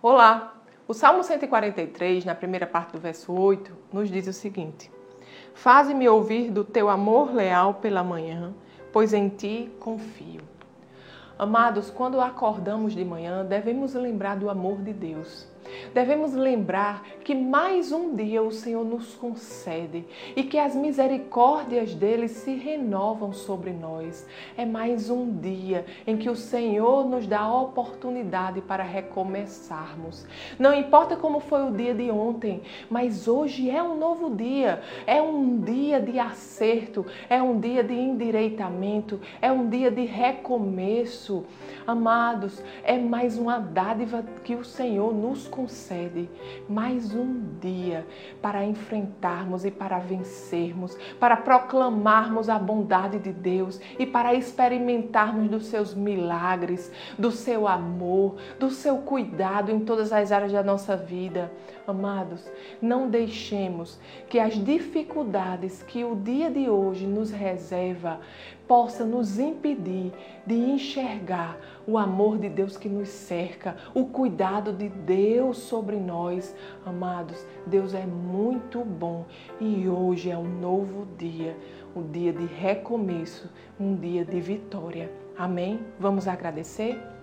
Olá! 0.00 0.54
O 0.86 0.94
Salmo 0.94 1.24
143, 1.24 2.24
na 2.24 2.32
primeira 2.32 2.68
parte 2.68 2.92
do 2.92 3.00
verso 3.00 3.32
8, 3.32 3.72
nos 3.92 4.08
diz 4.08 4.28
o 4.28 4.32
seguinte: 4.32 4.88
Faze-me 5.54 6.08
ouvir 6.08 6.52
do 6.52 6.62
teu 6.62 6.88
amor 6.88 7.34
leal 7.34 7.74
pela 7.74 8.04
manhã, 8.04 8.54
pois 8.92 9.12
em 9.12 9.28
ti 9.28 9.72
confio. 9.80 10.42
Amados, 11.36 11.90
quando 11.90 12.20
acordamos 12.20 12.94
de 12.94 13.04
manhã, 13.04 13.44
devemos 13.44 13.92
lembrar 13.94 14.36
do 14.36 14.48
amor 14.48 14.80
de 14.82 14.92
Deus. 14.92 15.48
Devemos 15.92 16.34
lembrar 16.34 17.04
que 17.24 17.34
mais 17.34 17.92
um 17.92 18.14
dia 18.14 18.42
o 18.42 18.50
Senhor 18.50 18.84
nos 18.84 19.14
concede 19.14 20.04
e 20.34 20.42
que 20.42 20.58
as 20.58 20.74
misericórdias 20.74 21.94
dele 21.94 22.28
se 22.28 22.54
renovam 22.54 23.32
sobre 23.32 23.70
nós. 23.70 24.26
É 24.56 24.64
mais 24.64 25.10
um 25.10 25.38
dia 25.38 25.84
em 26.06 26.16
que 26.16 26.30
o 26.30 26.36
Senhor 26.36 27.06
nos 27.06 27.26
dá 27.26 27.40
a 27.40 27.60
oportunidade 27.60 28.60
para 28.60 28.82
recomeçarmos. 28.82 30.26
Não 30.58 30.74
importa 30.74 31.16
como 31.16 31.40
foi 31.40 31.62
o 31.66 31.70
dia 31.72 31.94
de 31.94 32.10
ontem, 32.10 32.62
mas 32.88 33.28
hoje 33.28 33.70
é 33.70 33.82
um 33.82 33.96
novo 33.96 34.34
dia. 34.34 34.82
É 35.06 35.20
um 35.20 35.60
dia 35.60 36.00
de 36.00 36.18
acerto, 36.18 37.04
é 37.28 37.42
um 37.42 37.58
dia 37.60 37.82
de 37.82 37.94
endireitamento, 37.94 39.20
é 39.40 39.50
um 39.50 39.68
dia 39.68 39.90
de 39.90 40.04
recomeço. 40.04 41.44
Amados, 41.86 42.62
é 42.84 42.98
mais 42.98 43.38
uma 43.38 43.58
dádiva 43.58 44.24
que 44.44 44.54
o 44.54 44.64
Senhor 44.64 45.14
nos 45.14 45.46
concede 45.46 45.57
concede 45.58 46.30
mais 46.68 47.12
um 47.12 47.42
dia 47.60 48.06
para 48.40 48.64
enfrentarmos 48.64 49.64
e 49.64 49.72
para 49.72 49.98
vencermos, 49.98 50.96
para 51.18 51.36
proclamarmos 51.36 52.48
a 52.48 52.56
bondade 52.56 53.18
de 53.18 53.32
Deus 53.32 53.80
e 53.98 54.06
para 54.06 54.34
experimentarmos 54.34 55.50
dos 55.50 55.66
seus 55.66 55.94
milagres, 55.94 56.92
do 57.18 57.32
seu 57.32 57.66
amor, 57.66 58.36
do 58.60 58.70
seu 58.70 58.98
cuidado 58.98 59.72
em 59.72 59.80
todas 59.80 60.12
as 60.12 60.30
áreas 60.30 60.52
da 60.52 60.62
nossa 60.62 60.96
vida. 60.96 61.50
Amados, 61.88 62.48
não 62.80 63.08
deixemos 63.08 63.98
que 64.28 64.38
as 64.38 64.62
dificuldades 64.62 65.82
que 65.82 66.04
o 66.04 66.14
dia 66.14 66.50
de 66.50 66.68
hoje 66.68 67.04
nos 67.04 67.32
reserva 67.32 68.20
possa 68.68 69.04
nos 69.06 69.38
impedir 69.38 70.12
de 70.46 70.54
enxergar 70.54 71.58
o 71.86 71.96
amor 71.96 72.36
de 72.36 72.50
Deus 72.50 72.76
que 72.76 72.88
nos 72.88 73.08
cerca, 73.08 73.76
o 73.94 74.04
cuidado 74.04 74.74
de 74.74 74.90
Deus 74.90 75.47
sobre 75.54 75.96
nós. 75.96 76.54
Amados, 76.84 77.44
Deus 77.66 77.94
é 77.94 78.06
muito 78.06 78.84
bom 78.84 79.26
e 79.60 79.88
hoje 79.88 80.30
é 80.30 80.36
um 80.36 80.60
novo 80.60 81.06
dia, 81.16 81.56
um 81.94 82.02
dia 82.10 82.32
de 82.32 82.46
recomeço, 82.46 83.50
um 83.78 83.94
dia 83.96 84.24
de 84.24 84.40
vitória. 84.40 85.10
Amém? 85.36 85.80
Vamos 85.98 86.26
agradecer? 86.26 87.17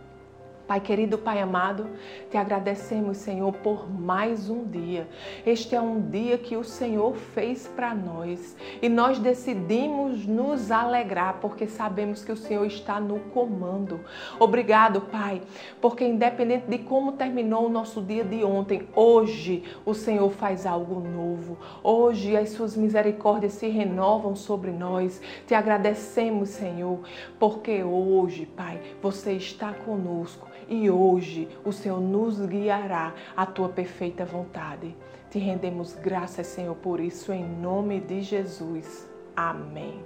Pai 0.68 0.80
querido, 0.80 1.20
Pai 1.20 1.40
amado, 1.40 1.88
te 2.32 2.38
agradecemos, 2.38 3.18
Senhor, 3.18 3.54
por 3.54 3.88
mais 3.88 4.50
um 4.50 4.64
dia. 4.66 5.08
Este 5.46 5.76
é 5.76 5.82
um 5.82 6.02
dia 6.10 6.40
que 6.40 6.58
o 6.58 6.64
Senhor 6.64 7.16
fez 7.16 7.68
para 7.68 7.94
nós 7.94 8.58
e 8.82 8.90
nós 8.90 9.20
decidimos 9.20 10.26
nos 10.26 10.72
alegrar 10.72 11.36
porque 11.40 11.68
sabemos 11.68 12.26
que 12.26 12.32
o 12.32 12.36
Senhor 12.36 12.66
está 12.66 13.00
no 13.00 13.20
comando. 13.20 14.00
Obrigado, 14.40 15.02
Pai, 15.02 15.40
porque 15.80 16.04
independente 16.04 16.66
de 16.68 16.80
como 16.80 17.12
terminou 17.12 17.68
o 17.68 17.70
nosso 17.70 18.02
dia 18.02 18.24
de 18.24 18.44
ontem, 18.44 18.88
hoje 18.96 19.64
o 19.86 19.94
Senhor 19.94 20.32
faz 20.32 20.66
algo 20.66 21.00
novo. 21.00 21.60
Hoje 21.84 22.36
as 22.36 22.50
suas 22.50 22.76
misericórdias 22.76 23.54
se 23.54 23.68
renovam 23.68 24.36
sobre 24.36 24.72
nós. 24.72 25.22
Te 25.46 25.54
agradecemos, 25.54 26.50
Senhor, 26.50 27.02
porque 27.38 27.84
hoje, 27.84 28.48
Pai, 28.48 28.82
você 29.00 29.34
está 29.34 29.72
conosco 29.72 30.55
e 30.68 30.90
hoje 30.90 31.48
o 31.64 31.72
Senhor 31.72 32.00
nos 32.00 32.40
guiará 32.40 33.14
à 33.36 33.46
tua 33.46 33.70
perfeita 33.70 34.26
vontade. 34.26 34.96
Te 35.30 35.40
rendemos 35.40 35.94
graças, 35.94 36.48
Senhor, 36.48 36.76
por 36.76 37.00
isso, 37.00 37.32
em 37.34 37.44
nome 37.44 38.00
de 38.00 38.22
Jesus. 38.22 39.10
Amém. 39.36 40.02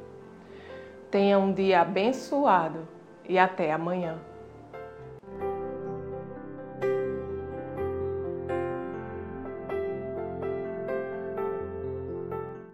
Tenha 1.12 1.38
um 1.40 1.54
dia 1.54 1.82
abençoado 1.82 2.88
e 3.28 3.38
até 3.38 3.72
amanhã. 3.72 4.20